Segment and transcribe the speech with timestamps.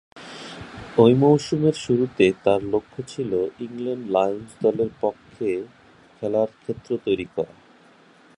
[0.97, 3.31] ঐ মৌসুমের শুরুতে তার লক্ষ্য ছিল
[3.59, 5.49] ইংল্যান্ড লায়ন্স দলের পক্ষে
[6.15, 7.55] খেলার ক্ষেত্র তৈরী করা।